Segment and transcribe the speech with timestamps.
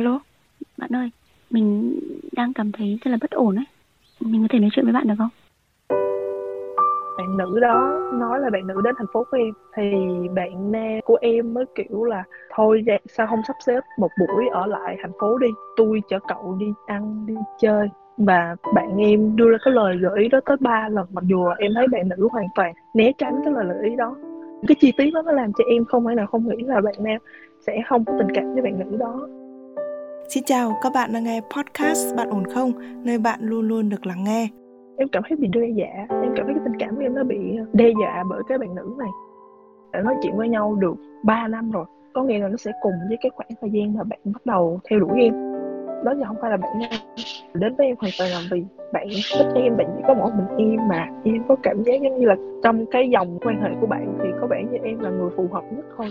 [0.00, 0.20] Alo,
[0.78, 1.10] bạn ơi,
[1.50, 1.98] mình
[2.32, 3.64] đang cảm thấy rất là bất ổn ấy.
[4.20, 5.28] Mình có thể nói chuyện với bạn được không?
[7.18, 9.82] bạn nữ đó nói là bạn nữ đến thành phố của em thì
[10.34, 12.24] bạn nam của em mới kiểu là
[12.54, 15.46] thôi dạ, sao không sắp xếp một buổi ở lại thành phố đi
[15.76, 20.22] tôi chở cậu đi ăn đi chơi và bạn em đưa ra cái lời gợi
[20.22, 23.12] ý đó tới ba lần mặc dù là em thấy bạn nữ hoàn toàn né
[23.18, 24.16] tránh cái lời gợi ý đó
[24.68, 26.94] cái chi tiết đó nó làm cho em không phải nào không nghĩ là bạn
[26.98, 27.18] nam
[27.66, 29.28] sẽ không có tình cảm với bạn nữ đó
[30.34, 32.72] Xin chào, các bạn đang nghe podcast Bạn ổn không?
[33.04, 34.48] Nơi bạn luôn luôn được lắng nghe.
[34.98, 37.24] em cảm thấy bị đe dọa em cảm thấy cái tình cảm của em nó
[37.24, 37.36] bị
[37.72, 39.08] đe dọa bởi cái bạn nữ này
[39.92, 40.94] đã nói chuyện với nhau được
[41.24, 41.84] 3 năm rồi
[42.14, 44.80] có nghĩa là nó sẽ cùng với cái khoảng thời gian mà bạn bắt đầu
[44.90, 45.34] theo đuổi em
[46.04, 46.90] đó giờ không phải là bạn nam
[47.54, 49.08] đến với em hoàn toàn là vì bạn
[49.38, 52.26] thích em bạn chỉ có mỗi mình em mà em có cảm giác giống như
[52.26, 55.30] là trong cái dòng quan hệ của bạn thì có vẻ như em là người
[55.36, 56.06] phù hợp nhất thôi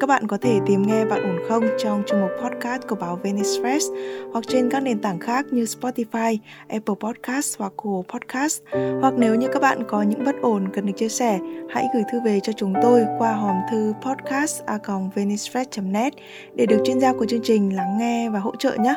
[0.00, 3.20] các bạn có thể tìm nghe Bạn ổn không trong chương mục podcast của báo
[3.22, 3.86] Venice Press
[4.32, 6.38] hoặc trên các nền tảng khác như Spotify,
[6.68, 8.62] Apple Podcast hoặc Google Podcast.
[9.00, 11.38] Hoặc nếu như các bạn có những bất ổn cần được chia sẻ,
[11.70, 16.12] hãy gửi thư về cho chúng tôi qua hòm thư podcast@venicepress.net
[16.54, 18.94] để được chuyên gia của chương trình lắng nghe và hỗ trợ nhé.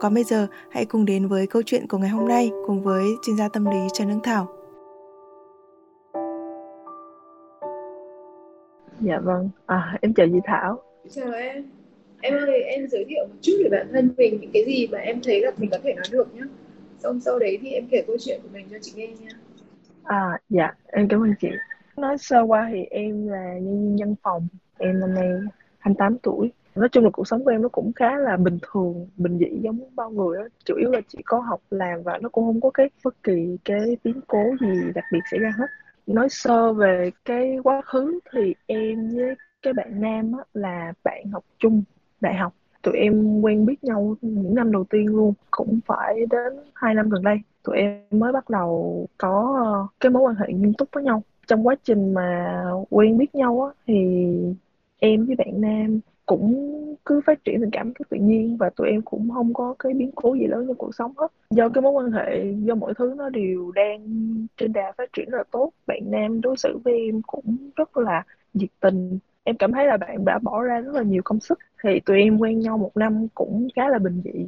[0.00, 3.04] Còn bây giờ, hãy cùng đến với câu chuyện của ngày hôm nay cùng với
[3.26, 4.57] chuyên gia tâm lý Trần Hương Thảo.
[9.00, 9.50] Dạ vâng.
[9.66, 10.82] À, em chào chị Thảo.
[11.10, 11.64] Chào em.
[12.20, 14.98] Em ơi, em giới thiệu một chút về bản thân mình, những cái gì mà
[14.98, 16.42] em thấy là mình có thể nói được nhé.
[16.98, 19.28] Xong sau đấy thì em kể câu chuyện của mình cho chị nghe nha.
[20.02, 21.48] à dạ em cảm ơn chị.
[21.96, 24.48] Nói sơ qua thì em là nhân viên văn phòng.
[24.78, 25.28] Em năm nay
[25.78, 26.52] 28 tuổi.
[26.74, 29.60] Nói chung là cuộc sống của em nó cũng khá là bình thường bình dị
[29.62, 30.44] giống bao người á.
[30.64, 33.56] Chủ yếu là chỉ có học làm và nó cũng không có cái bất kỳ
[33.64, 35.66] cái biến cố gì đặc biệt xảy ra hết
[36.14, 41.30] nói sơ về cái quá khứ thì em với cái bạn nam á, là bạn
[41.32, 41.82] học chung
[42.20, 42.54] đại học.
[42.82, 47.08] Tụi em quen biết nhau những năm đầu tiên luôn cũng phải đến hai năm
[47.10, 50.88] gần đây tụi em mới bắt đầu có ờ, cái mối quan hệ nghiêm túc
[50.92, 51.22] với nhau.
[51.46, 52.54] Trong quá trình mà
[52.90, 53.94] quen biết nhau á thì
[54.98, 56.74] em với bạn nam cũng
[57.04, 59.94] cứ phát triển tình cảm rất tự nhiên và tụi em cũng không có cái
[59.94, 61.32] biến cố gì lớn trong cuộc sống hết.
[61.50, 64.00] Do cái mối quan hệ, do mọi thứ nó đều đang
[64.56, 65.70] trên đà phát triển rất là tốt.
[65.86, 68.22] Bạn nam đối xử với em cũng rất là
[68.54, 69.18] nhiệt tình.
[69.44, 71.58] Em cảm thấy là bạn đã bỏ ra rất là nhiều công sức.
[71.82, 74.46] Thì tụi em quen nhau một năm cũng khá là bình dị.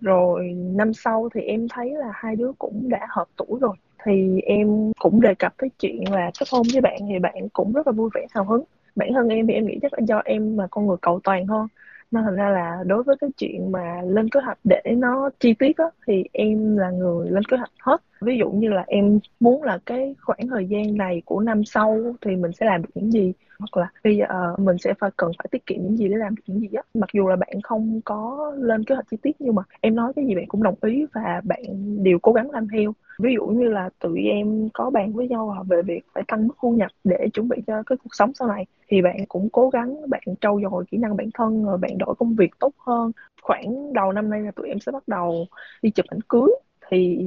[0.00, 3.76] Rồi năm sau thì em thấy là hai đứa cũng đã hợp tuổi rồi.
[4.04, 7.72] Thì em cũng đề cập tới chuyện là kết hôn với bạn thì bạn cũng
[7.72, 8.64] rất là vui vẻ, hào hứng
[8.98, 11.46] bản thân em thì em nghĩ chắc là do em mà con người cầu toàn
[11.46, 11.66] hơn
[12.10, 15.54] nên thành ra là đối với cái chuyện mà lên kế hoạch để nó chi
[15.54, 18.02] tiết á, thì em là người lên kế hoạch hết.
[18.20, 22.14] Ví dụ như là em muốn là cái khoảng thời gian này của năm sau
[22.20, 25.10] thì mình sẽ làm được những gì hoặc là bây giờ ờ, mình sẽ phải
[25.16, 26.82] cần phải tiết kiệm những gì để làm những gì á.
[26.94, 30.12] Mặc dù là bạn không có lên kế hoạch chi tiết, nhưng mà em nói
[30.16, 31.62] cái gì bạn cũng đồng ý và bạn
[32.02, 32.92] đều cố gắng làm theo.
[33.18, 36.54] Ví dụ như là tụi em có bàn với nhau về việc phải tăng mức
[36.62, 39.70] thu nhập để chuẩn bị cho cái cuộc sống sau này, thì bạn cũng cố
[39.70, 43.12] gắng, bạn trau dồi kỹ năng bản thân, rồi bạn đổi công việc tốt hơn.
[43.42, 45.46] Khoảng đầu năm nay là tụi em sẽ bắt đầu
[45.82, 46.48] đi chụp ảnh cưới,
[46.90, 47.18] thì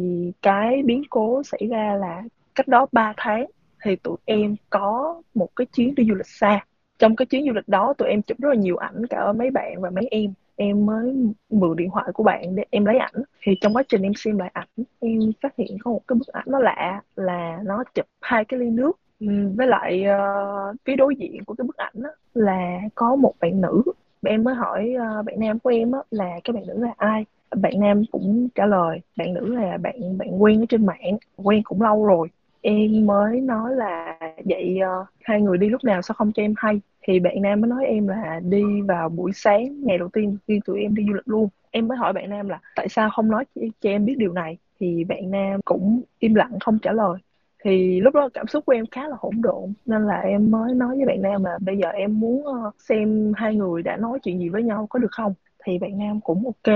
[0.42, 2.24] cái biến cố xảy ra là
[2.56, 3.46] cách đó 3 tháng
[3.84, 6.66] thì tụi em có một cái chuyến đi du lịch xa.
[7.00, 9.52] Trong cái chuyến du lịch đó tụi em chụp rất là nhiều ảnh cả mấy
[9.52, 10.34] bạn và mấy em.
[10.56, 11.16] Em mới
[11.50, 13.14] mượn điện thoại của bạn để em lấy ảnh.
[13.42, 14.68] Thì trong quá trình em xem lại ảnh
[15.00, 18.60] em phát hiện có một cái bức ảnh nó lạ là nó chụp hai cái
[18.60, 18.92] ly nước.
[19.20, 19.28] Ừ,
[19.58, 23.62] với lại uh, phía đối diện của cái bức ảnh đó là có một bạn
[23.62, 23.84] nữ.
[24.26, 27.26] Em mới hỏi uh, bạn nam của em là cái bạn nữ là ai?
[27.56, 31.64] Bạn nam cũng trả lời bạn nữ là bạn bạn quen ở trên mạng quen
[31.64, 32.28] cũng lâu rồi
[32.62, 36.54] em mới nói là vậy uh, hai người đi lúc nào sao không cho em
[36.58, 36.82] hay?
[37.04, 40.60] Thì bạn nam mới nói em là đi vào buổi sáng ngày đầu tiên khi
[40.66, 41.50] tụi em đi du lịch luôn.
[41.72, 44.34] Em mới hỏi bạn nam là tại sao không nói cho, cho em biết điều
[44.34, 44.58] này?
[44.80, 47.20] Thì bạn nam cũng im lặng không trả lời.
[47.64, 50.74] Thì lúc đó cảm xúc của em khá là hỗn độn nên là em mới
[50.74, 54.20] nói với bạn nam là bây giờ em muốn ờ, xem hai người đã nói
[54.24, 55.34] chuyện gì với nhau có được không?
[55.64, 56.76] Thì bạn nam cũng ok.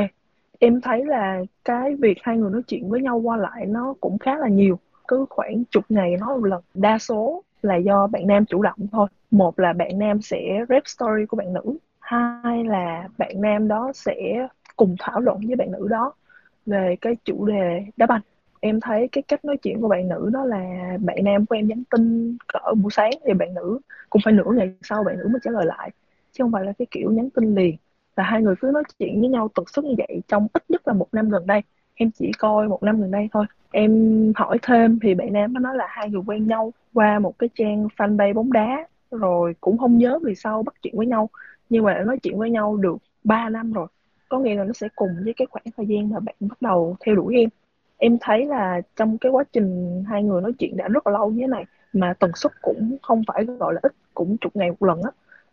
[0.60, 4.18] Em thấy là cái việc hai người nói chuyện với nhau qua lại nó cũng
[4.18, 6.62] khá là nhiều cứ khoảng chục ngày nói một lần.
[6.74, 9.08] Đa số là do bạn nam chủ động thôi.
[9.32, 11.78] Một là bạn nam sẽ rep story của bạn nữ.
[12.00, 16.14] Hai là bạn nam đó sẽ cùng thảo luận với bạn nữ đó
[16.66, 18.22] về cái chủ đề đá banh.
[18.60, 21.68] Em thấy cái cách nói chuyện của bạn nữ đó là bạn nam của em
[21.68, 23.80] nhắn tin cỡ buổi sáng thì bạn nữ
[24.10, 25.92] cũng phải nửa ngày sau bạn nữ mới trả lời lại.
[26.32, 27.76] Chứ không phải là cái kiểu nhắn tin liền.
[28.16, 30.88] Và hai người cứ nói chuyện với nhau tần suất như vậy trong ít nhất
[30.88, 31.62] là một năm gần đây
[31.96, 33.46] em chỉ coi một năm gần đây thôi.
[33.72, 33.92] Em
[34.36, 37.50] hỏi thêm thì bạn nam nó nói là hai người quen nhau qua một cái
[37.56, 41.30] trang fanpage bóng đá, rồi cũng không nhớ vì sao bắt chuyện với nhau.
[41.70, 43.88] Nhưng mà đã nói chuyện với nhau được 3 năm rồi.
[44.30, 46.96] Có nghĩa là nó sẽ cùng với cái khoảng thời gian mà bạn bắt đầu
[47.06, 47.50] theo đuổi em.
[47.98, 51.32] Em thấy là trong cái quá trình hai người nói chuyện đã rất là lâu
[51.32, 54.70] như thế này, mà tần suất cũng không phải gọi là ít, cũng chục ngày
[54.70, 55.12] một lần á,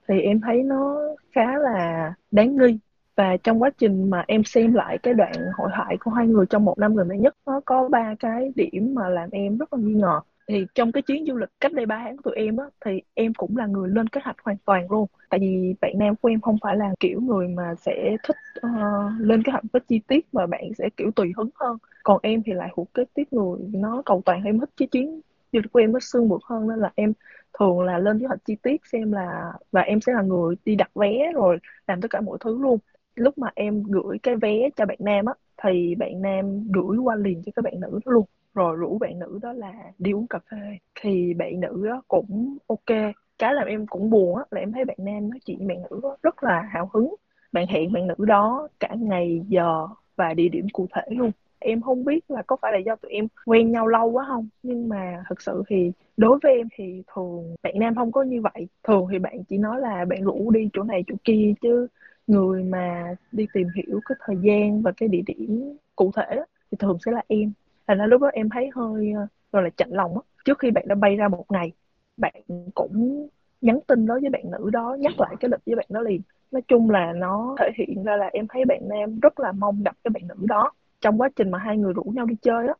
[0.09, 0.99] thì em thấy nó
[1.33, 2.79] khá là đáng nghi
[3.17, 6.47] và trong quá trình mà em xem lại cái đoạn hội thoại của hai người
[6.51, 9.73] trong một năm gần đây nhất nó có ba cái điểm mà làm em rất
[9.73, 10.21] là nghi ngờ.
[10.49, 13.03] Thì trong cái chuyến du lịch cách đây 3 tháng của tụi em á thì
[13.15, 15.07] em cũng là người lên kế hoạch hoàn toàn luôn.
[15.31, 18.37] Tại vì bạn nam của em không phải là kiểu người mà sẽ thích
[18.67, 21.79] uh, lên kế hoạch với chi tiết mà bạn sẽ kiểu tùy hứng hơn.
[22.03, 25.21] Còn em thì lại thuộc cái tiếp người nó cầu toàn em thích cái chuyến
[25.53, 27.13] du lịch của em nó sương mượt hơn nên là em
[27.59, 30.77] thường là lên kế hoạch chi tiết xem là và em sẽ là người đi
[30.77, 32.79] đặt vé rồi làm tất cả mọi thứ luôn
[33.15, 37.17] lúc mà em gửi cái vé cho bạn nam á, thì bạn nam gửi qua
[37.17, 38.25] liền cho các bạn nữ đó luôn.
[38.55, 40.79] Rồi rủ bạn nữ đó là đi uống cà phê.
[41.01, 42.99] Thì bạn nữ đó cũng ok.
[43.39, 45.79] Cái làm em cũng buồn á, là em thấy bạn nam nói chuyện với bạn
[45.91, 47.15] nữ đó rất là hào hứng.
[47.53, 51.31] Bạn hẹn bạn nữ đó cả ngày, giờ và địa điểm cụ thể luôn.
[51.59, 54.49] Em không biết là có phải là do tụi em quen nhau lâu quá không,
[54.63, 58.41] nhưng mà thật sự thì đối với em thì thường bạn nam không có như
[58.43, 58.69] vậy.
[58.85, 61.87] Thường thì bạn chỉ nói là bạn rủ đi chỗ này chỗ kia chứ
[62.27, 66.45] người mà đi tìm hiểu cái thời gian và cái địa điểm cụ thể đó,
[66.71, 67.53] thì thường sẽ là em.
[67.87, 70.21] Thành ra lúc đó em thấy hơi ờ, gọi là chạnh lòng á.
[70.45, 71.73] Trước khi bạn đã bay ra một ngày
[72.17, 72.35] bạn
[72.75, 73.29] cũng
[73.61, 76.21] nhắn tin đó với bạn nữ đó nhắc lại cái lịch với bạn đó liền.
[76.51, 79.83] Nói chung là nó thể hiện ra là em thấy bạn nam rất là mong
[79.85, 80.73] gặp cái bạn nữ đó.
[81.01, 82.75] Trong quá trình mà hai người rủ nhau đi chơi á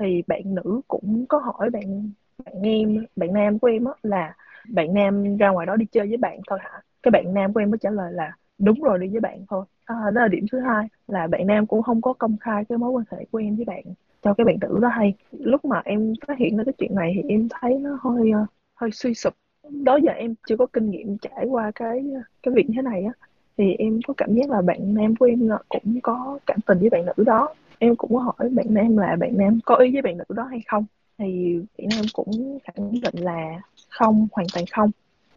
[0.00, 2.10] thì bạn nữ cũng có hỏi bạn
[2.44, 4.34] bạn em bạn nam của em á là
[4.70, 6.82] bạn nam ra ngoài đó đi chơi với bạn thôi hả?
[7.02, 9.64] Cái bạn nam của em mới trả lời là đúng rồi đi với bạn thôi.
[9.84, 12.78] À, đó là điểm thứ hai là bạn nam cũng không có công khai cái
[12.78, 13.84] mối quan hệ của em với bạn
[14.22, 15.14] cho cái bạn nữ đó hay.
[15.32, 18.48] Lúc mà em phát hiện ra cái chuyện này thì em thấy nó hơi uh,
[18.74, 19.32] hơi suy sụp.
[19.70, 22.04] Đó giờ em chưa có kinh nghiệm trải qua cái
[22.42, 23.12] cái việc như thế này á
[23.56, 26.78] thì em có cảm giác là bạn nam của em ờ, cũng có cảm tình
[26.78, 27.54] với bạn nữ đó.
[27.78, 30.44] Em cũng có hỏi bạn nam là bạn nam có ý với bạn nữ đó
[30.44, 30.84] hay không
[31.18, 34.90] thì bạn nam cũng khẳng định là không hoàn toàn không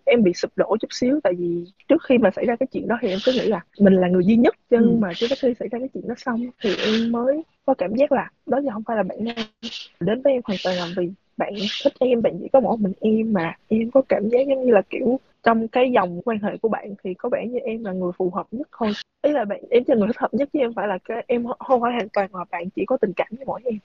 [0.07, 2.87] em bị sụp đổ chút xíu tại vì trước khi mà xảy ra cái chuyện
[2.87, 4.97] đó thì em cứ nghĩ là mình là người duy nhất nhưng ừ.
[4.99, 8.11] mà trước khi xảy ra cái chuyện đó xong thì em mới có cảm giác
[8.11, 9.35] là đó giờ không phải là bạn nam.
[9.99, 12.93] Đến với em hoàn toàn là vì bạn thích em bạn chỉ có mỗi mình
[12.99, 16.57] em mà em có cảm giác giống như là kiểu trong cái dòng quan hệ
[16.57, 18.91] của bạn thì có vẻ như em là người phù hợp nhất thôi.
[19.21, 21.45] Ý là bạn em là người thích hợp nhất chứ em phải là cái em
[21.59, 23.77] không phải hoàn toàn mà bạn chỉ có tình cảm với mỗi em.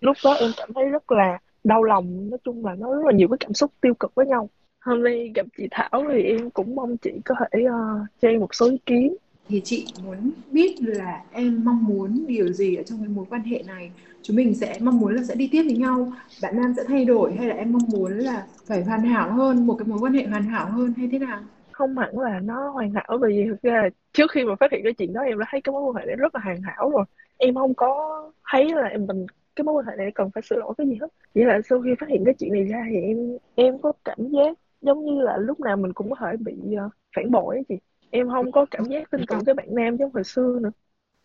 [0.00, 3.12] Lúc đó em cảm thấy rất là đau lòng nói chung là nó rất là
[3.12, 4.48] nhiều cái cảm xúc tiêu cực với nhau
[4.88, 8.40] hôm nay gặp chị Thảo thì em cũng mong chị có thể uh, cho em
[8.40, 9.16] một số ý kiến.
[9.48, 13.42] Thì chị muốn biết là em mong muốn điều gì ở trong cái mối quan
[13.42, 13.90] hệ này?
[14.22, 16.12] Chúng mình sẽ mong muốn là sẽ đi tiếp với nhau.
[16.42, 19.66] Bạn nam sẽ thay đổi hay là em mong muốn là phải hoàn hảo hơn
[19.66, 21.40] một cái mối quan hệ hoàn hảo hơn hay thế nào?
[21.72, 24.72] Không hẳn là nó hoàn hảo bởi vì thực ra là trước khi mà phát
[24.72, 26.62] hiện cái chuyện đó em đã thấy cái mối quan hệ đấy rất là hoàn
[26.62, 27.04] hảo rồi.
[27.36, 29.26] Em không có thấy là em mình
[29.56, 31.08] cái mối quan hệ này cần phải sửa đổi cái gì hết.
[31.34, 34.18] Chỉ là sau khi phát hiện cái chuyện này ra thì em em có cảm
[34.18, 36.54] giác giống như là lúc nào mình cũng có thể bị
[36.86, 37.74] uh, phản bội ấy chị.
[38.10, 40.70] Em không có cảm giác tin tưởng cái bạn nam giống hồi xưa nữa.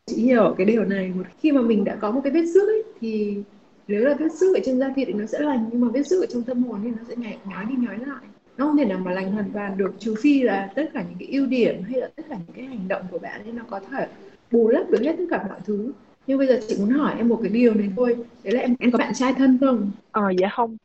[0.05, 1.11] Chị hiểu cái điều này.
[1.15, 3.43] Một khi mà mình đã có một cái vết xước ấy thì
[3.87, 6.07] nếu là vết xước ở trên da thịt thì nó sẽ lành nhưng mà vết
[6.07, 8.25] xước ở trong tâm hồn thì nó sẽ nhảy nhói đi nhói lại.
[8.57, 11.17] Nó không thể nào mà lành hoàn toàn được trừ phi là tất cả những
[11.19, 13.63] cái ưu điểm hay là tất cả những cái hành động của bạn ấy nó
[13.69, 14.07] có thể
[14.51, 15.91] bù lấp được hết tất cả mọi thứ
[16.27, 18.15] nhưng bây giờ chị muốn hỏi em một cái điều này thôi.
[18.43, 19.91] Đấy là em em có bạn trai thân không?
[20.11, 20.77] Ờ à, dạ không.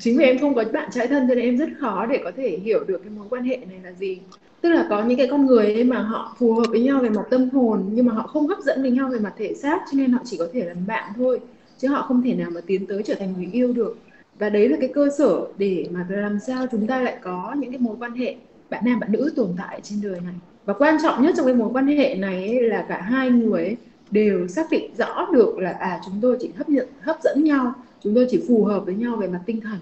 [0.00, 2.32] Chính vì em không có bạn trai thân cho nên em rất khó để có
[2.36, 4.18] thể hiểu được cái mối quan hệ này là gì.
[4.60, 7.08] Tức là có những cái con người ấy mà họ phù hợp với nhau về
[7.08, 9.78] mặt tâm hồn nhưng mà họ không hấp dẫn với nhau về mặt thể xác
[9.92, 11.40] cho nên họ chỉ có thể làm bạn thôi.
[11.78, 13.98] Chứ họ không thể nào mà tiến tới trở thành người yêu được.
[14.38, 17.70] Và đấy là cái cơ sở để mà làm sao chúng ta lại có những
[17.70, 18.36] cái mối quan hệ
[18.70, 20.34] bạn nam bạn nữ tồn tại trên đời này.
[20.64, 23.64] Và quan trọng nhất trong cái mối quan hệ này ấy là cả hai người
[23.64, 23.76] ấy
[24.10, 27.74] đều xác định rõ được là à chúng tôi chỉ hấp nhận, hấp dẫn nhau,
[28.00, 29.78] chúng tôi chỉ phù hợp với nhau về mặt tinh thần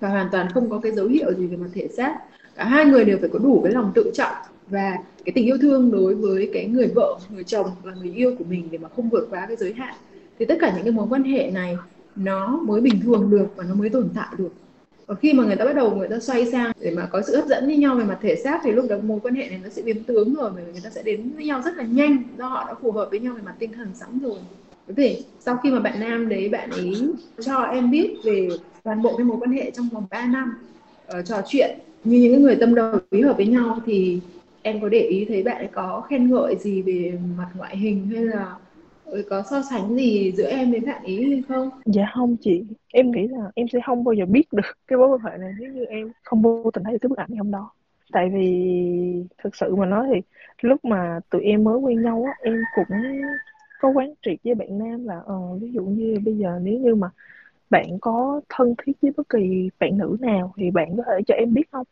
[0.00, 2.18] và hoàn toàn không có cái dấu hiệu gì về mặt thể xác.
[2.56, 4.34] Cả hai người đều phải có đủ cái lòng tự trọng
[4.68, 8.36] và cái tình yêu thương đối với cái người vợ, người chồng và người yêu
[8.38, 9.94] của mình để mà không vượt quá cái giới hạn.
[10.38, 11.76] Thì tất cả những cái mối quan hệ này
[12.16, 14.52] nó mới bình thường được và nó mới tồn tại được
[15.10, 17.36] và khi mà người ta bắt đầu người ta xoay sang để mà có sự
[17.36, 19.60] hấp dẫn với nhau về mặt thể xác thì lúc đó mối quan hệ này
[19.62, 21.84] nó sẽ biến tướng rồi bởi vì người ta sẽ đến với nhau rất là
[21.84, 24.38] nhanh do họ đã phù hợp với nhau về mặt tinh thần sẵn rồi.
[24.88, 26.94] Có thể sau khi mà bạn nam đấy bạn ấy
[27.40, 28.48] cho em biết về
[28.82, 30.54] toàn bộ cái mối quan hệ trong vòng 3 năm
[31.18, 34.20] uh, trò chuyện như những người tâm đầu ý hợp với nhau thì
[34.62, 38.06] em có để ý thấy bạn ấy có khen ngợi gì về mặt ngoại hình
[38.14, 38.54] hay là
[39.30, 41.68] có so sánh gì giữa em với bạn ấy hay không?
[41.84, 45.08] Dạ không chị, em nghĩ là em sẽ không bao giờ biết được cái mối
[45.08, 47.70] quan hệ này nếu như em không vô tình thấy cái bức ảnh hôm đó.
[48.12, 48.40] tại vì
[49.44, 50.20] thực sự mà nói thì
[50.62, 52.88] lúc mà tụi em mới quen nhau á em cũng
[53.78, 56.94] có quán triệt với bạn nam là ờ ví dụ như bây giờ nếu như
[56.94, 57.08] mà
[57.70, 61.34] bạn có thân thiết với bất kỳ bạn nữ nào thì bạn có thể cho
[61.34, 61.86] em biết không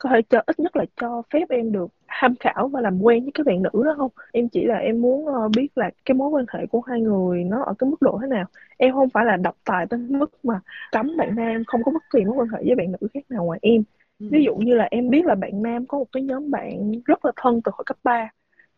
[0.00, 3.22] có thể cho ít nhất là cho phép em được tham khảo và làm quen
[3.24, 4.10] với các bạn nữ đó không?
[4.32, 7.44] Em chỉ là em muốn ờ, biết là cái mối quan hệ của hai người
[7.44, 8.44] nó ở cái mức độ thế nào.
[8.78, 10.60] Em không phải là độc tài tới mức mà
[10.92, 13.44] cấm bạn nam không có bất kỳ mối quan hệ với bạn nữ khác nào
[13.44, 13.82] ngoài em.
[14.18, 14.26] Ừ.
[14.30, 17.24] ví dụ như là em biết là bạn nam có một cái nhóm bạn rất
[17.24, 18.30] là thân từ hồi cấp 3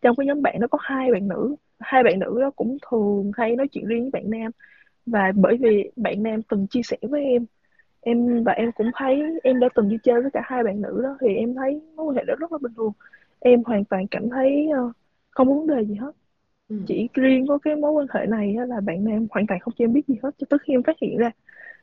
[0.03, 1.57] trong cái nhóm bạn đó có hai bạn nữ.
[1.81, 4.53] Hai bạn nữ đó cũng thường hay nói chuyện riêng với bạn nam.
[5.07, 7.47] Và bởi vì bạn nam từng chia sẻ với em
[8.03, 11.01] em và em cũng thấy em đã từng đi chơi với cả hai bạn nữ
[11.03, 12.93] đó thì em thấy mối quan hệ đó rất là bình thường.
[13.41, 14.93] Em hoàn toàn cảm thấy ờ,
[15.31, 16.13] không có vấn đề gì hết.
[16.69, 16.77] Ừ.
[16.87, 19.85] chỉ riêng có cái mối quan hệ này là bạn nam hoàn toàn không cho
[19.85, 21.31] em biết gì hết cho tới khi em phát hiện ra.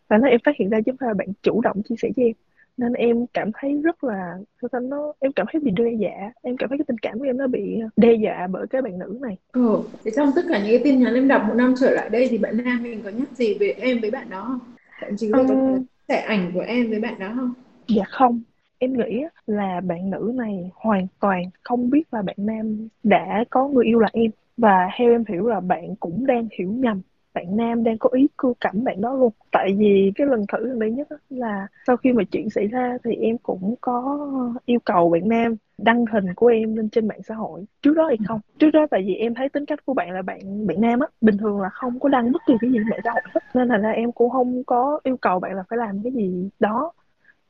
[0.08, 2.10] Và nó em phát hiện ra chứ không phải là bạn chủ động chia sẻ
[2.16, 2.34] với em.
[2.78, 6.32] Nên em cảm thấy rất là sao ta nó em cảm thấy bị đe dọa.
[6.42, 9.00] Em cảm thấy cái tình cảm của em nó bị đe dọa bởi cái bạn
[9.00, 9.38] nữ này.
[9.52, 12.10] Ờ, thì trong tất cả những cái tin nhắn em đọc một năm trở lại
[12.10, 14.60] đây thì bạn nam mình có nhắc gì về em với bạn đó không?
[15.02, 16.16] Thậm chí là có Ừm.
[16.16, 17.54] thể ảnh của em với bạn đó không?
[17.88, 18.42] Dạ không,
[18.78, 23.68] em nghĩ là bạn nữ này hoàn toàn không biết là bạn nam đã có
[23.68, 27.02] người yêu là em và theo em hiểu là bạn cũng đang hiểu nhầm
[27.40, 29.34] bạn nam đang có ý cưa cẩm bạn đó luôn.
[29.52, 32.98] Tại vì cái lần thử gần đây nhất là sau khi mà chuyện xảy ra
[33.04, 34.20] thì em cũng có
[34.66, 37.66] yêu cầu bạn nam đăng hình của em lên trên mạng xã hội.
[37.82, 38.40] Trước đó thì không.
[38.60, 41.08] Trước đó tại vì em thấy tính cách của bạn là bạn bạn nam á
[41.22, 43.42] bình thường là không có đăng bất kỳ cái gì mạng xã hội hết.
[43.54, 46.50] Nên là ra em cũng không có yêu cầu bạn là phải làm cái gì
[46.60, 46.92] đó.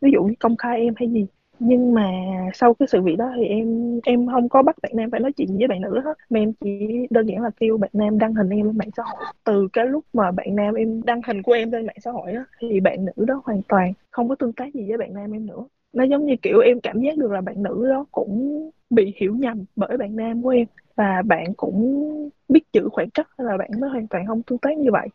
[0.02, 1.26] Ví dụ như công khai em hay gì
[1.60, 2.12] nhưng mà
[2.54, 5.32] sau cái sự việc đó thì em em không có bắt bạn nam phải nói
[5.34, 6.18] chuyện với bạn nữ hết.
[6.30, 9.04] Mà em chỉ đơn giản là kêu bạn nam đăng hình em lên mạng xã
[9.04, 9.26] hội.
[9.44, 12.34] Từ cái lúc mà bạn nam em đăng hình của em lên mạng xã hội
[12.34, 15.32] đó, thì bạn nữ đó hoàn toàn không có tương tác gì với bạn nam
[15.32, 15.66] em nữa.
[15.94, 19.36] Nó giống như kiểu em cảm giác được là bạn nữ đó cũng bị hiểu
[19.36, 20.68] nhầm bởi bạn nam của em.
[20.96, 24.78] Và bạn cũng biết giữ khoảng cách là bạn mới hoàn toàn không tương tác
[24.78, 25.08] như vậy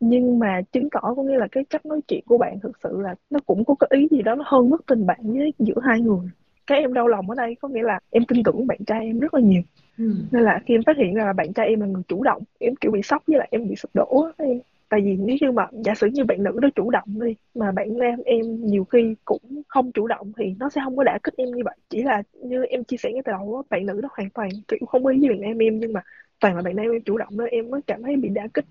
[0.00, 3.00] nhưng mà chứng tỏ có nghĩa là cái cách nói chuyện của bạn thực sự
[3.00, 5.80] là nó cũng có cái ý gì đó nó hơn mất tình bạn với giữa
[5.82, 6.28] hai người.
[6.66, 9.18] Cái em đau lòng ở đây có nghĩa là em tin tưởng bạn trai em
[9.18, 9.62] rất là nhiều.
[9.98, 10.04] Ừ.
[10.32, 12.42] nên là khi em phát hiện ra là bạn trai em là người chủ động
[12.58, 15.52] em kiểu bị sốc với lại em bị sụp đổ em tại vì nếu như
[15.52, 18.84] mà giả sử như bạn nữ đó chủ động đi mà bạn nam em nhiều
[18.84, 21.76] khi cũng không chủ động thì nó sẽ không có đả kích em như vậy.
[21.90, 24.48] Chỉ là như em chia sẻ ngay từ đầu á bạn nữ đó hoàn toàn
[24.68, 26.00] kiểu không ý với bạn nam em nhưng mà
[26.40, 28.64] toàn là bạn nam em chủ động đó em mới cảm thấy bị đả kích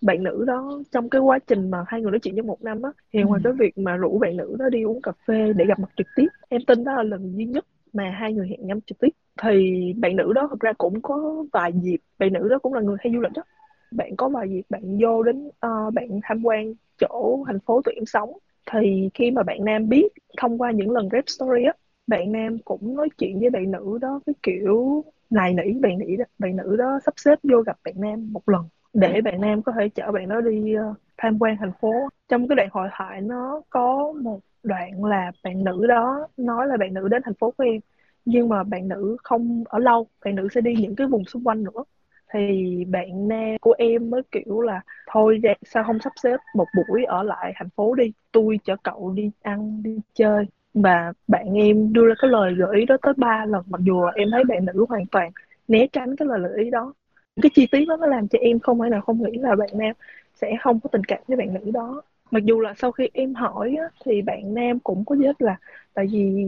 [0.00, 2.82] bạn nữ đó trong cái quá trình mà hai người nói chuyện trong một năm
[2.82, 3.24] á thì Ừ.
[3.24, 5.90] ngoài cái việc mà rủ bạn nữ đó đi uống cà phê để gặp mặt
[5.96, 8.98] trực tiếp em tin đó là lần duy nhất mà hai người hẹn nhau trực
[8.98, 9.08] tiếp.
[9.42, 12.80] Thì bạn nữ đó thực ra cũng có vài dịp bạn nữ đó cũng là
[12.80, 13.42] người hay du lịch đó.
[13.90, 17.94] Bạn có vài dịp bạn vô đến ờ, bạn tham quan chỗ thành phố tụi
[17.94, 18.32] em sống.
[18.72, 21.72] Thì khi mà bạn nam biết thông qua những lần rep story á
[22.06, 26.16] bạn nam cũng nói chuyện với bạn nữ đó cái kiểu nài nỉ bạn nữ
[26.18, 29.62] đó bạn nữ đó sắp xếp vô gặp bạn nam một lần để bạn nam
[29.62, 31.92] có thể chở bạn đó đi ờ, tham quan thành phố.
[32.28, 36.76] Trong cái đoạn hội thoại nó có một đoạn là bạn nữ đó nói là
[36.76, 37.80] bạn nữ đến thành phố của em
[38.24, 41.44] nhưng mà bạn nữ không ở lâu bạn nữ sẽ đi những cái vùng xung
[41.44, 41.84] quanh nữa.
[42.32, 42.40] Thì
[42.84, 44.80] bạn nam của em mới kiểu là
[45.12, 49.12] thôi sao không sắp xếp một buổi ở lại thành phố đi tôi chở cậu
[49.16, 50.44] đi ăn đi chơi.
[50.74, 54.04] Và bạn em đưa ra cái lời gợi ý đó tới ba lần mặc dù
[54.04, 55.30] là em thấy bạn nữ hoàn toàn
[55.68, 56.94] né tránh cái lời gợi ý đó
[57.42, 59.68] cái chi tiết đó nó làm cho em không phải nào không nghĩ là bạn
[59.74, 59.92] nam
[60.34, 63.34] sẽ không có tình cảm với bạn nữ đó mặc dù là sau khi em
[63.34, 65.56] hỏi á, thì bạn nam cũng có thích là
[65.94, 66.44] tại vì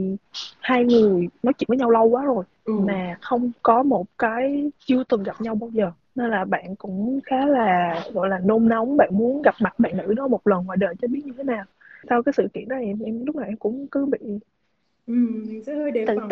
[0.59, 2.73] hai người nói chuyện với nhau lâu quá rồi Ừ.
[2.77, 7.19] mà không có một cái chưa từng gặp nhau bao giờ nên là bạn cũng
[7.25, 10.65] khá là gọi là nôn nóng bạn muốn gặp mặt bạn nữ đó một lần
[10.65, 11.63] ngoài đời cho biết như thế nào
[12.09, 14.19] sau cái sự kiện đó em em lúc nào em cũng cứ bị
[15.05, 15.13] Ừ,
[15.47, 16.29] mình sẽ hơi đề tự phòng.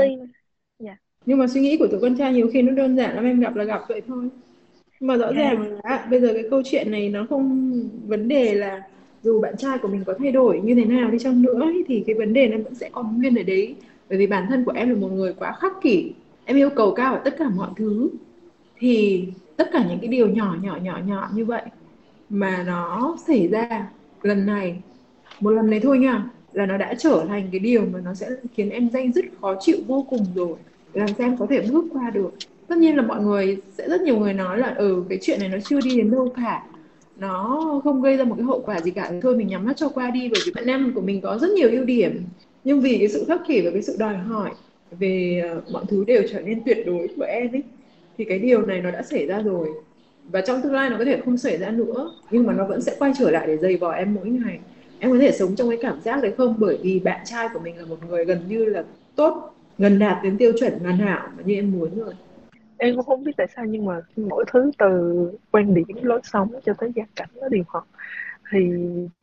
[1.26, 3.40] Nhưng mà suy nghĩ của tụi con trai nhiều khi nó đơn giản lắm em
[3.40, 4.30] gặp là gặp vậy thôi.
[5.00, 5.34] Nhưng mà rõ Dạ.
[5.36, 7.72] ràng là bây giờ cái câu chuyện này nó không
[8.08, 8.82] vấn đề là
[9.24, 11.84] dù bạn trai của mình có thay đổi như thế nào đi chăng nữa ấy,
[11.88, 13.76] thì cái vấn đề nó vẫn sẽ còn nguyên ở đấy.
[14.10, 16.12] Bởi vì bản thân của em là một người quá khắc kỷ.
[16.46, 18.10] Em yêu cầu cao ở tất cả mọi thứ.
[18.78, 19.26] Thì
[19.58, 21.62] tất cả những cái điều nhỏ nhỏ nhỏ nhỏ như vậy
[22.30, 23.90] mà nó xảy ra
[24.22, 24.76] lần này
[25.40, 28.30] một lần này thôi nha là nó đã trở thành cái điều mà nó sẽ
[28.54, 30.56] khiến em dây dứt khó chịu vô cùng rồi
[30.94, 32.32] làm sao em có thể bước qua được?
[32.68, 35.50] Tất nhiên là mọi người sẽ, rất nhiều người nói là ừ cái chuyện này
[35.50, 36.64] nó chưa đi đến đâu cả.
[37.16, 39.12] Nó không gây ra một cái hậu quả gì cả.
[39.22, 41.50] Thôi mình nhắm mắt cho qua đi, bởi vì bạn nam của mình có rất
[41.52, 42.24] nhiều ưu điểm.
[42.64, 44.52] Nhưng vì cái sự khắc kỷ và cái sự đòi hỏi
[44.92, 47.64] về ờ, mọi thứ đều trở nên tuyệt đối của em ấy,
[48.18, 49.70] thì cái điều này nó đã xảy ra rồi.
[50.32, 52.82] Và trong tương lai nó có thể không xảy ra nữa, nhưng mà nó vẫn
[52.82, 54.60] sẽ quay trở lại để dày vò em mỗi ngày.
[55.00, 56.56] Em có thể sống trong cái cảm giác đấy không?
[56.60, 58.84] Bởi vì bạn trai của mình là một người gần như là
[59.16, 62.14] tốt gần đạt đến tiêu chuẩn hoàn hảo mà như em muốn rồi.
[62.78, 66.52] Em cũng không biết tại sao nhưng mà mỗi thứ từ quan điểm, lối sống
[66.66, 67.84] cho tới gia cảnh nó đều hợp.
[68.52, 68.60] Thì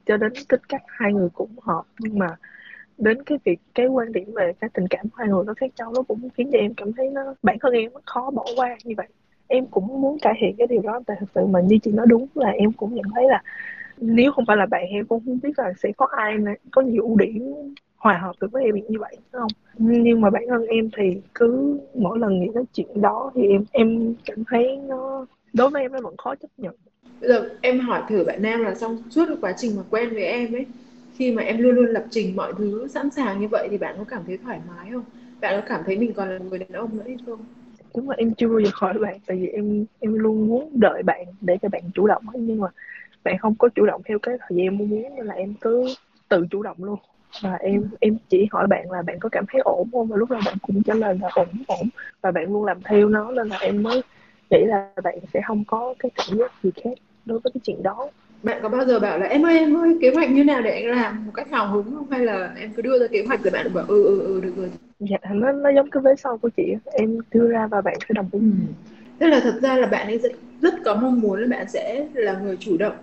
[0.07, 2.37] cho đến tính cách hai người cũng hợp, nhưng mà
[2.99, 5.71] đến cái việc, cái quan điểm về cái tình cảm của hai người nó khác
[5.79, 8.45] nhau, nó cũng khiến cho em cảm thấy nó, bản thân em nó khó bỏ
[8.57, 9.07] qua như vậy.
[9.47, 12.07] Em cũng muốn cải thiện cái điều đó, tại thực sự mà như chị nói
[12.09, 13.43] đúng là em cũng nhận thấy là
[13.97, 16.37] nếu không phải là bạn, em cũng không biết là sẽ có ai
[16.71, 17.55] có nhiều ưu điểm
[17.99, 19.50] hòa hợp được với em như vậy đúng không?
[19.78, 23.64] Nhưng mà bản thân em thì cứ mỗi lần nghĩ đến chuyện đó thì em
[23.73, 26.75] em cảm thấy nó đối với em nó vẫn khó chấp nhận.
[27.21, 30.25] Bây giờ em hỏi thử bạn nam là trong suốt quá trình mà quen với
[30.25, 30.67] em ấy
[31.14, 33.95] khi mà em luôn luôn lập trình mọi thứ sẵn sàng như vậy thì bạn
[33.99, 35.05] có cảm thấy thoải mái không?
[35.40, 37.40] Bạn có cảm thấy mình còn là người đàn ông nữa hay không?
[37.97, 41.02] Đúng là em chưa bao giờ hỏi bạn tại vì em em luôn muốn đợi
[41.02, 42.69] bạn để cho bạn chủ động nhưng mà
[43.25, 45.85] bạn không có chủ động theo cái thời gian mong muốn nên là em cứ
[46.28, 46.99] tự chủ động luôn
[47.42, 50.08] và em em chỉ hỏi bạn là bạn có cảm thấy ổn không?
[50.08, 51.88] Và lúc nào bạn cũng trả lời là ổn ổn.
[52.23, 54.02] Và bạn luôn làm theo nó nên là em mới
[54.50, 56.90] nghĩ là bạn sẽ không có cái cảm giác gì khác
[57.25, 58.08] đối với cái chuyện đó.
[58.42, 60.70] Bạn có bao giờ bảo là em ơi em ơi kế hoạch như nào để
[60.70, 62.11] anh làm một cách hào hứng không?
[62.11, 63.44] Hay là em cứ đưa ra kế hoạch?
[63.44, 64.70] Rồi bạn bảo ừ ừ ừ được rồi.
[65.00, 68.14] Dạ nó nó giống cái vế sau của chị em đưa ra và bạn phải
[68.14, 68.38] đồng ý.
[68.40, 68.73] Ừ.
[69.18, 72.06] tức là thật ra là bạn ấy rất rất có mong muốn là bạn sẽ
[72.14, 72.94] là người chủ động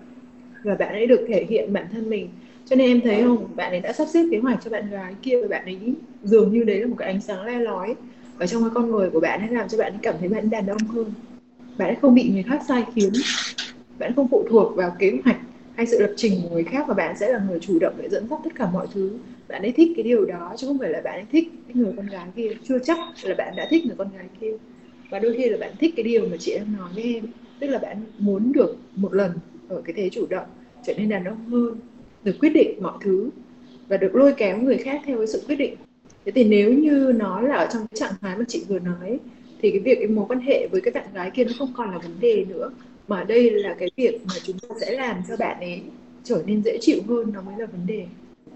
[0.63, 2.29] và bạn ấy được thể hiện bản thân mình
[2.65, 5.13] cho nên em thấy không, bạn ấy đã sắp xếp kế hoạch cho bạn gái
[5.21, 5.93] kia và bạn ấy
[6.23, 7.95] dường như đấy là một cái ánh sáng le lói
[8.37, 10.49] ở trong cái con người của bạn ấy, làm cho bạn ấy cảm thấy bạn
[10.49, 11.13] đàn ông hơn.
[11.77, 13.11] Bạn ấy không bị người khác sai khiến.
[13.99, 15.37] Bạn không phụ thuộc vào kế hoạch
[15.75, 18.09] hay sự lập trình của người khác và bạn sẽ là người chủ động để
[18.09, 19.11] dẫn dắt tất cả mọi thứ.
[19.49, 21.93] Bạn ấy thích cái điều đó chứ không phải là bạn ấy thích cái người
[21.97, 22.51] con gái kia.
[22.63, 24.53] Chưa chắc là bạn đã thích người con gái kia.
[25.09, 27.25] Và đôi khi là bạn thích cái điều mà chị đang nói với em,
[27.59, 29.31] tức là bạn muốn được một lần
[29.67, 30.47] ở cái thế chủ động,
[30.83, 31.77] trở nên đàn ông hơn
[32.25, 33.29] được quyết định mọi thứ
[33.87, 35.75] và được lôi kéo người khác theo cái sự quyết định.
[36.25, 39.19] Thế thì nếu như nó là ở trong cái trạng thái mà chị vừa nói,
[39.61, 41.91] thì cái việc cái mối quan hệ với cái bạn gái kia nó không còn
[41.91, 42.71] là vấn đề nữa,
[43.07, 45.81] mà đây là cái việc mà chúng ta sẽ làm cho bạn ấy
[46.23, 48.05] trở nên dễ chịu hơn, nó mới là vấn đề.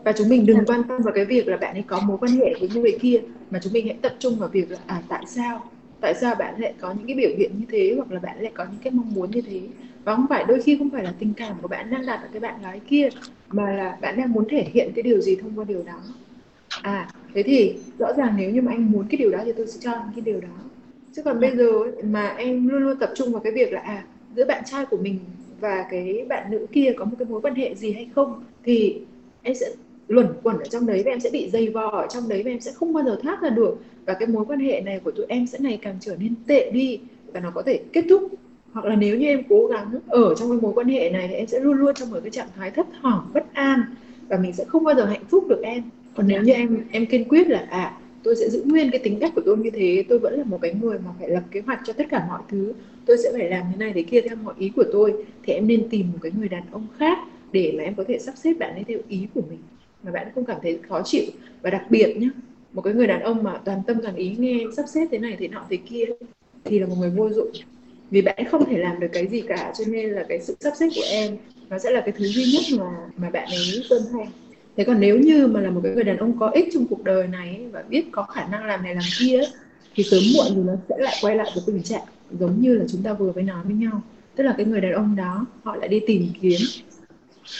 [0.03, 2.31] Và chúng mình đừng quan tâm vào cái việc là bạn ấy có mối quan
[2.31, 5.23] hệ với người kia, mà chúng mình hãy tập trung vào việc là à tại
[5.27, 5.71] sao?
[6.01, 8.51] Tại sao bạn lại có những cái biểu hiện như thế, hoặc là bạn lại
[8.55, 9.61] có những cái mong muốn như thế?
[10.03, 12.27] Và không phải, đôi khi không phải là tình cảm của bạn đang đặt ở
[12.31, 13.09] cái bạn gái kia,
[13.49, 16.01] mà là bạn đang muốn thể hiện cái điều gì thông qua điều đó.
[16.81, 19.67] À thế thì rõ ràng nếu như mà anh muốn cái điều đó thì tôi
[19.67, 20.57] sẽ cho anh cái điều đó.
[21.11, 21.71] Chứ còn bây giờ
[22.03, 24.97] mà em luôn luôn tập trung vào cái việc là à giữa bạn trai của
[24.97, 25.19] mình
[25.59, 29.01] và cái bạn nữ kia có một cái mối quan hệ gì hay không, thì
[29.41, 29.71] em sẽ
[30.07, 32.51] luẩn quẩn ở trong đấy và em sẽ bị dày vò ở trong đấy và
[32.51, 33.77] em sẽ không bao giờ thoát ra được.
[34.05, 36.71] Và cái mối quan hệ này của tụi em sẽ ngày càng trở nên tệ
[36.71, 38.31] đi và nó có thể kết thúc
[38.73, 41.33] hoặc là nếu như em cố gắng ở trong cái mối quan hệ này thì
[41.33, 43.81] em sẽ luôn luôn trong một cái trạng thái thất thỏm bất an
[44.27, 45.83] và mình sẽ không bao giờ hạnh phúc được em.
[46.15, 49.19] Còn nếu như em em kiên quyết là à tôi sẽ giữ nguyên cái tính
[49.19, 51.61] cách của tôi như thế tôi vẫn là một cái người mà phải lập kế
[51.61, 52.73] hoạch cho tất cả mọi thứ
[53.05, 55.67] tôi sẽ phải làm thế này thế kia theo mọi ý của tôi thì em
[55.67, 57.17] nên tìm một cái người đàn ông khác
[57.51, 59.59] để mà em có thể sắp xếp bạn ấy theo ý của mình.
[60.03, 61.23] Mà bạn không cảm thấy khó chịu.
[61.61, 62.29] Và đặc biệt nhé
[62.73, 65.17] một cái người đàn ông mà toàn tâm toàn ý nghe em sắp xếp thế
[65.17, 66.05] này thế nọ thế kia
[66.63, 67.51] thì là một người vô dụng
[68.11, 70.73] vì bạn không thể làm được cái gì cả, cho nên là cái sự sắp
[70.79, 71.37] xếp của em,
[71.69, 74.25] nó sẽ là cái thứ duy nhất mà mà bạn ấy tuân theo.
[74.77, 77.03] Thế còn nếu như mà là một cái người đàn ông có ích trong cuộc
[77.03, 79.41] đời này và biết có khả năng làm này làm kia
[79.95, 82.03] thì sớm muộn thì nó sẽ lại quay lại với tình trạng
[82.39, 84.01] giống như là chúng ta vừa mới nói với nhau.
[84.35, 86.61] Tức là cái người đàn ông đó, họ lại đi tìm kiếm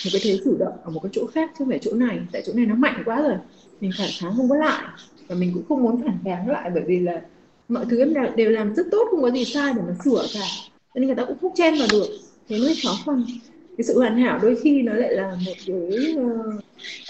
[0.05, 2.19] một cái thế chủ động ở một cái chỗ khác chứ không phải chỗ này.
[2.31, 3.35] Tại chỗ này nó mạnh quá rồi,
[3.81, 4.83] mình phản kháng không có lại
[5.27, 7.21] và mình cũng không muốn phản kháng lại bởi vì là
[7.69, 10.45] mọi thứ em đều làm rất tốt không có gì sai để mà sửa cả.
[10.95, 12.07] Nên người ta cũng không chen vào được.
[12.47, 13.23] Thế mới khó khăn.
[13.77, 16.63] Cái sự hoàn hảo đôi khi nó lại là một cái uh,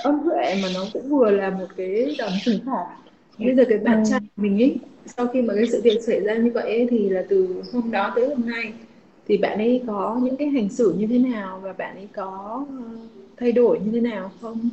[0.03, 2.95] âm huệ mà nó cũng vừa là một cái đòn trừng phạt.
[3.39, 4.75] Bây giờ cái bạn trai mình ấy
[5.17, 7.91] sau khi mà cái sự việc xảy ra như vậy ấy, thì là từ hôm
[7.91, 8.73] đó tới hôm nay
[9.27, 12.65] thì bạn ấy có những cái hành xử như thế nào và bạn ấy có
[12.79, 12.99] uh,
[13.37, 14.69] thay đổi như thế nào không?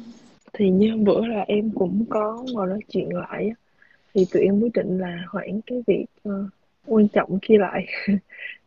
[0.53, 3.51] Thì như hôm bữa là em cũng có ngồi nói chuyện lại
[4.16, 6.35] thì tụi em quyết định là hoãn cái việc uh,
[6.87, 7.87] quan trọng kia lại.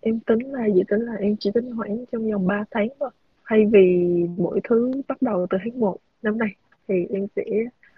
[0.01, 3.09] Em tính là dự tính là em chỉ tính hoãn trong vòng 3 tháng thôi.
[3.45, 6.49] Thay vì mỗi thứ bắt đầu từ tháng 1 năm nay
[6.88, 7.43] thì em sẽ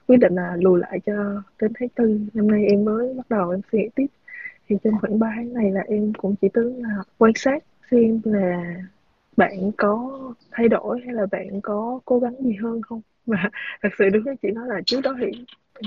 [0.08, 3.50] quyết định là lùi lại cho đến tháng tư năm nay em mới bắt đầu
[3.50, 4.08] em suy nghĩ tiếp.
[4.70, 8.22] Thì trong khoảng 3 tháng này là em cũng chỉ tính là quan sát xem
[8.24, 8.76] là
[9.38, 10.20] bạn có
[10.52, 13.50] thay đổi hay là bạn có cố gắng gì hơn không mà
[13.84, 15.32] thật sự đúng với chị nói là trước đó thì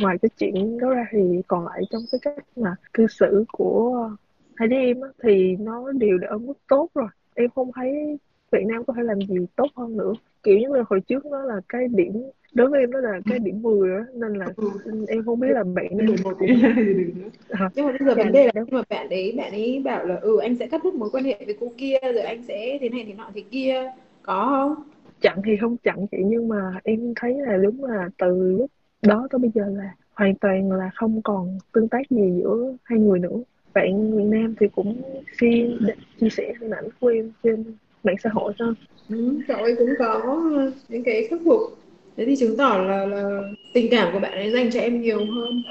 [0.01, 1.19] ngoài cái chuyện đó ra thì
[1.49, 4.11] còn lại trong cái cách mà cư xử của
[4.57, 8.19] hai đứa em á, thì nó đều đã ở mức tốt rồi em không thấy
[8.53, 11.43] Việt Nam có thể làm gì tốt hơn nữa kiểu như là hồi trước nó
[11.43, 12.13] là cái điểm
[12.55, 14.71] đối với em đó là cái điểm 10 đó nên là Ừ.
[15.09, 16.47] em không biết là bạn nên Đừng một nữa.
[17.51, 18.23] À, nhưng mà bây giờ dạ.
[18.25, 20.85] vấn đề là nếu mà bạn ấy bạn ấy bảo là ừ anh sẽ cắt
[20.85, 23.43] đứt mối quan hệ với cô kia rồi anh sẽ thế này thế nọ thế
[23.51, 23.93] kia
[24.23, 24.85] có không
[25.25, 28.71] chặn thì không chặn chị nhưng mà em thấy là đúng là từ lúc
[29.03, 32.99] đó tới bây giờ là hoàn toàn là không còn tương tác gì giữa hai
[32.99, 33.37] người nữa.
[33.75, 35.03] Bạn miền Nam thì cũng
[35.41, 35.79] xin
[36.21, 37.65] chia sẻ hình ảnh của em trên
[38.05, 38.75] mạng xã hội thôi.
[39.09, 40.41] Ừ, cậu ấy cũng có
[40.89, 41.61] những cái khắc phục.
[42.17, 43.41] Thế thì chứng tỏ là là
[43.73, 45.63] tình cảm của bạn ấy dành cho em nhiều hơn.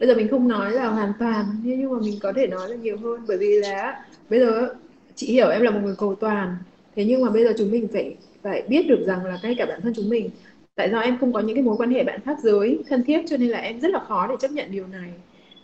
[0.00, 2.76] Bây giờ mình không nói là hoàn toàn nhưng mà mình có thể nói là
[2.76, 4.74] nhiều hơn bởi vì là bây giờ
[5.14, 6.56] chị hiểu em là một người cầu toàn
[6.96, 9.66] thế nhưng mà bây giờ chúng mình phải phải biết được rằng là ngay cả
[9.66, 10.30] bản thân chúng mình
[10.74, 13.20] tại do em không có những cái mối quan hệ bạn khác giới thân thiết
[13.28, 15.10] cho nên là em rất là khó để chấp nhận điều này.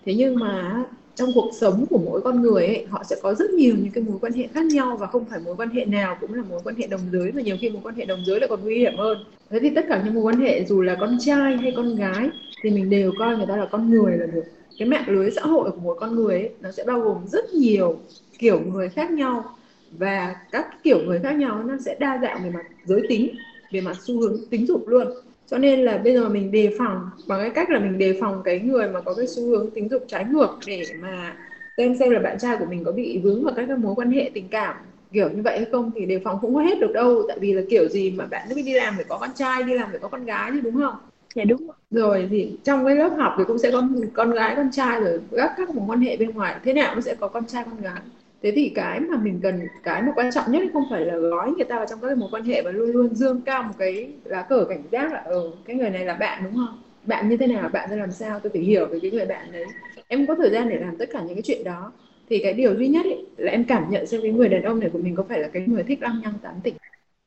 [0.05, 3.51] Thế nhưng mà trong cuộc sống của mỗi con người ấy, họ sẽ có rất
[3.51, 6.17] nhiều những cái mối quan hệ khác nhau và không phải mối quan hệ nào
[6.21, 8.41] cũng là mối quan hệ đồng giới và nhiều khi mối quan hệ đồng giới
[8.41, 9.19] lại còn nguy hiểm hơn.
[9.51, 12.29] Thế thì tất cả những mối quan hệ dù là con trai hay con gái
[12.63, 14.45] thì mình đều coi người ta là con người là được.
[14.79, 17.55] Cái mạng lưới xã hội của mỗi con người ấy, nó sẽ bao gồm rất
[17.55, 17.99] nhiều
[18.39, 19.58] kiểu người khác nhau
[19.91, 23.29] và các kiểu người khác nhau nó sẽ đa dạng về mặt giới tính
[23.73, 25.07] về mặt xu hướng tính dục luôn.
[25.47, 28.43] Cho nên là bây giờ mình đề phòng bằng cái cách là mình đề phòng
[28.45, 31.37] cái người mà có cái xu hướng tính dục trái ngược để mà
[31.77, 34.11] xem xem là bạn trai của mình có bị vướng vào các cái mối quan
[34.11, 34.77] hệ tình cảm
[35.13, 37.23] kiểu như vậy hay không thì đề phòng cũng có hết được đâu.
[37.29, 39.75] Tại vì là kiểu gì mà bạn cứ đi làm phải có con trai đi
[39.75, 40.95] làm phải có con gái chứ đúng không?
[41.35, 41.77] Dạ đúng rồi.
[41.91, 45.21] rồi thì trong cái lớp học thì cũng sẽ có con gái con trai rồi
[45.37, 46.57] các các mối quan hệ bên ngoài.
[46.65, 48.01] Thế nào cũng sẽ có con trai con gái
[48.43, 51.51] thế thì cái mà mình cần cái mà quan trọng nhất không phải là gói
[51.53, 53.75] người ta vào trong các cái mối quan hệ và luôn luôn dương cao một
[53.79, 56.83] cái lá cờ cảnh giác là ừ cái người này là bạn đúng không?
[57.05, 58.41] Bạn như thế nào bạn ra làm sao?
[58.41, 59.65] Tôi phải hiểu về cái người bạn đấy.
[60.09, 61.93] Em có thời gian để làm tất cả những cái chuyện đó.
[62.29, 64.81] Thì cái điều duy nhất ấy, là em cảm nhận xem cái người đàn ông
[64.81, 66.75] này của mình có phải là cái người thích lăng nhăng tán tỉnh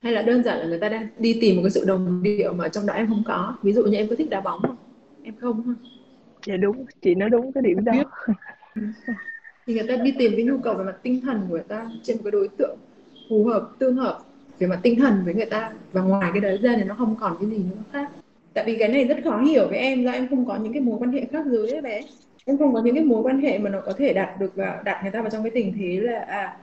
[0.03, 2.53] hay là đơn giản là người ta đang đi tìm một cái sự đồng điệu
[2.53, 3.55] mà trong đó em không có.
[3.63, 4.75] Ví dụ như em có thích đá bóng không?
[5.23, 5.73] Em không ha
[6.45, 7.93] dạ đúng chị nói đúng cái điểm đó
[9.67, 11.89] thì người ta đi tìm cái nhu cầu về mặt tinh thần của người ta
[12.03, 12.77] trên một cái đối tượng
[13.29, 14.19] phù hợp, tương hợp
[14.59, 15.71] về mặt tinh thần với người ta.
[15.91, 18.09] Và ngoài cái đấy ra thì nó không còn cái gì nữa khác.
[18.53, 20.81] Tại vì cái này rất khó hiểu với em, do em không có những cái
[20.81, 22.01] mối quan hệ khác giới ấy bé.
[22.45, 24.83] Em không có những cái mối quan hệ mà nó có thể đặt được vào,
[24.83, 26.57] đặt người ta vào trong cái tình thế là à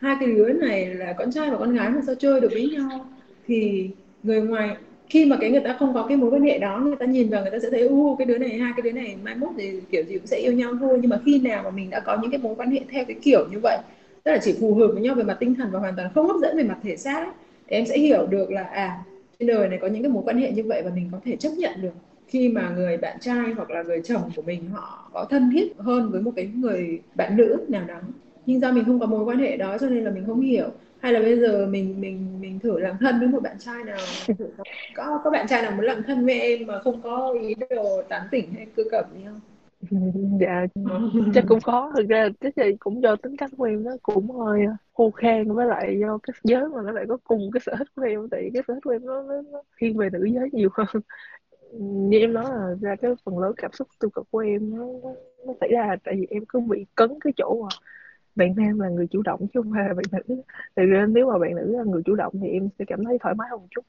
[0.00, 2.70] hai cái đứa này là con trai và con gái mà sao chơi được với
[2.70, 3.06] nhau.
[3.46, 3.90] Thì
[4.22, 4.76] người ngoài
[5.10, 7.30] khi mà cái người ta không có cái mối quan hệ đó người ta nhìn
[7.30, 9.50] vào người ta sẽ thấy u cái đứa này hai cái đứa này mai mốt
[9.58, 10.98] thì kiểu gì cũng sẽ yêu nhau thôi.
[11.00, 13.16] Nhưng mà khi nào mà mình đã có những cái mối quan hệ theo cái
[13.22, 13.78] kiểu như vậy
[14.24, 16.26] tức là chỉ phù hợp với nhau về mặt tinh thần và hoàn toàn không
[16.26, 17.30] hấp dẫn về mặt thể xác ấy,
[17.68, 19.04] thì em sẽ hiểu được là à
[19.38, 21.36] trên đời này có những cái mối quan hệ như vậy và mình có thể
[21.36, 21.90] chấp nhận được
[22.28, 25.72] khi mà người bạn trai hoặc là người chồng của mình họ có thân thiết
[25.78, 28.00] hơn với một cái người bạn nữ nào đó.
[28.46, 30.70] Nhưng do mình không có mối quan hệ đó cho nên là mình không hiểu
[31.00, 33.98] hay là bây giờ mình mình mình thử làm thân với một bạn trai nào?
[34.94, 38.02] Có có bạn trai nào muốn làm thân với em mà không có ý đồ
[38.08, 39.40] tán tỉnh hay cư cẩm gì không?
[40.40, 40.66] Dạ
[41.34, 44.30] chắc cũng khó thực ra chắc là cũng do tính cách của em nó cũng
[44.30, 47.72] hơi khô khan với lại do cái giới mà nó lại có cùng cái sở
[47.78, 48.28] thích của em.
[48.30, 51.02] Tại cái sở thích của em nó, nó, nó thiên về nữ giới nhiều hơn.
[52.10, 54.86] Như em nói là ra cái phần lớn cảm xúc tiêu cực của em nó,
[55.02, 55.10] nó,
[55.46, 57.68] nó xảy ra tại vì em cứ bị cấn cái chỗ mà
[58.38, 60.42] bạn nam là người chủ động chứ không phải là bạn nữ.
[60.74, 63.18] Tại vì nếu mà bạn nữ là người chủ động thì em sẽ cảm thấy
[63.20, 63.84] thoải mái hơn một chút.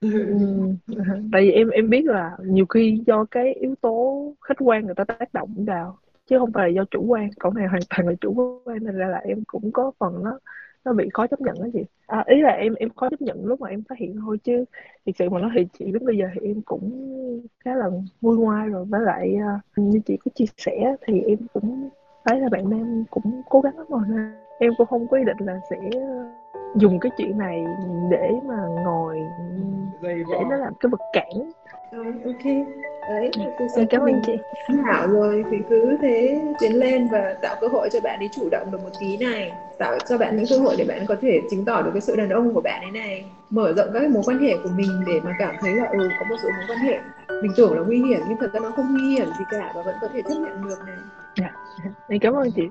[0.00, 0.76] Ừm,
[1.32, 4.94] tại vì em em biết là nhiều khi do cái yếu tố khách quan người
[4.94, 7.30] ta tác động vào chứ không phải là do chủ quan.
[7.38, 10.38] Còn này hoàn toàn là chủ quan nên ra là em cũng có phần nó
[10.84, 11.80] nó bị khó chấp nhận đó chị.
[12.06, 14.64] À, ý là em em khó chấp nhận lúc mà em phát hiện thôi chứ
[15.06, 16.90] thực sự mà nói thì chị đến bây giờ thì em cũng
[17.64, 17.86] khá là
[18.20, 18.84] nguôi ngoai rồi.
[18.84, 21.88] Với lại à, như chị có chia sẻ thì em cũng
[22.26, 25.24] thấy là bạn nam cũng cố gắng lắm rồi nên em cũng không có ý
[25.24, 25.76] định là sẽ
[26.76, 27.64] dùng cái chuyện này
[28.10, 29.18] để mà ngồi
[30.02, 31.50] để nó làm cái vật cản.
[32.24, 32.66] Ok
[33.08, 34.38] đấy cuộc sống cảm của ơn mình chị
[34.84, 38.48] hảo rồi thì cứ thế tiến lên và tạo cơ hội cho bạn ấy chủ
[38.50, 39.52] động được một tí này.
[39.78, 42.16] Tạo cho bạn những cơ hội để bạn có thể chứng tỏ được cái sự
[42.16, 43.24] đàn ông của bạn ấy này.
[43.50, 46.08] Mở rộng các cái mối quan hệ của mình để mà cảm thấy là ừ
[46.20, 46.98] có một số mối quan hệ
[47.42, 49.82] mình tưởng là nguy hiểm nhưng thật ra nó không nguy hiểm gì cả và
[49.82, 51.50] vẫn có thể chấp nhận được này.
[52.08, 52.62] Em cảm ơn chị.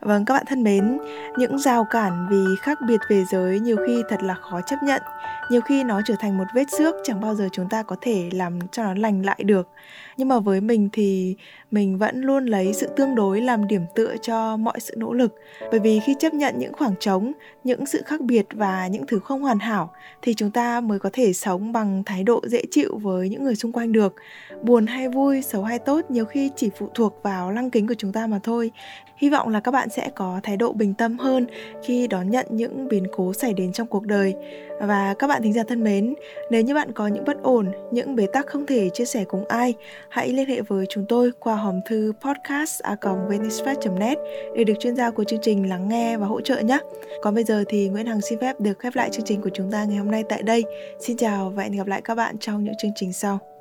[0.00, 0.98] Vâng các bạn thân mến,
[1.36, 5.02] những rào cản vì khác biệt về giới nhiều khi thật là khó chấp nhận.
[5.50, 8.28] Nhiều khi nó trở thành một vết xước chẳng bao giờ chúng ta có thể
[8.32, 9.68] làm cho nó lành lại được.
[10.16, 11.36] Nhưng mà với mình thì
[11.70, 15.34] mình vẫn luôn lấy sự tương đối làm điểm tựa cho mọi sự nỗ lực.
[15.70, 17.32] Bởi vì khi chấp nhận những khoảng trống,
[17.64, 19.90] những sự khác biệt và những thứ không hoàn hảo
[20.22, 23.56] thì chúng ta mới có thể sống bằng thái độ dễ chịu với những người
[23.56, 24.14] xung quanh được.
[24.62, 27.94] Buồn hay vui, xấu hay tốt nhiều khi chỉ phụ thuộc vào lăng kính của
[27.98, 28.70] chúng ta mà thôi.
[29.16, 31.46] Hy vọng là các bạn sẽ có thái độ bình tâm hơn
[31.84, 34.34] khi đón nhận những biến cố xảy đến trong cuộc đời
[34.80, 36.14] và các bạn bạn thính giả thân mến,
[36.50, 39.44] nếu như bạn có những bất ổn, những bế tắc không thể chia sẻ cùng
[39.48, 39.74] ai,
[40.08, 44.18] hãy liên hệ với chúng tôi qua hòm thư podcast@venisfest.net
[44.56, 46.78] để được chuyên gia của chương trình lắng nghe và hỗ trợ nhé.
[47.22, 49.70] Còn bây giờ thì Nguyễn Hằng xin phép được khép lại chương trình của chúng
[49.70, 50.64] ta ngày hôm nay tại đây.
[51.00, 53.57] Xin chào và hẹn gặp lại các bạn trong những chương trình sau.